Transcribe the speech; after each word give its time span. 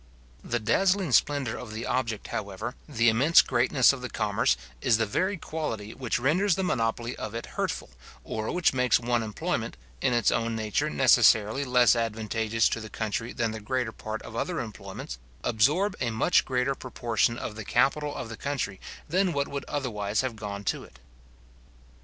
The 0.43 0.57
dazzling 0.59 1.11
splendour 1.11 1.55
of 1.59 1.73
the 1.73 1.85
object, 1.85 2.29
however, 2.29 2.73
the 2.89 3.07
immense 3.07 3.43
greatness 3.43 3.93
of 3.93 4.01
the 4.01 4.09
commerce, 4.09 4.57
is 4.81 4.97
the 4.97 5.05
very 5.05 5.37
quality 5.37 5.93
which 5.93 6.17
renders 6.17 6.55
the 6.55 6.63
monopoly 6.63 7.15
of 7.17 7.35
it 7.35 7.45
hurtful, 7.53 7.91
or 8.23 8.51
which 8.51 8.73
makes 8.73 8.99
one 8.99 9.21
employment, 9.21 9.77
in 10.01 10.11
its 10.13 10.31
own 10.31 10.55
nature 10.55 10.89
necessarily 10.89 11.63
less 11.63 11.95
advantageous 11.95 12.67
to 12.69 12.79
the 12.81 12.89
country 12.89 13.31
than 13.31 13.51
the 13.51 13.59
greater 13.59 13.91
part 13.91 14.23
of 14.23 14.35
other 14.35 14.59
employments, 14.59 15.19
absorb 15.43 15.95
a 16.01 16.09
much 16.09 16.45
greater 16.45 16.73
proportion 16.73 17.37
of 17.37 17.55
the 17.55 17.63
capital 17.63 18.15
of 18.15 18.27
the 18.27 18.37
country 18.37 18.81
than 19.07 19.33
what 19.33 19.47
would 19.47 19.65
otherwise 19.65 20.21
have 20.21 20.35
gone 20.35 20.63
to 20.63 20.83
it. 20.83 20.97